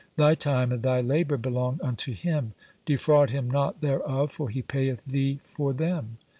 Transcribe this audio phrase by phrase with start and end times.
[0.15, 2.55] Thy time and thy labour belong unto him.
[2.87, 6.17] Defraud him not thereof, for he payeth thee for them."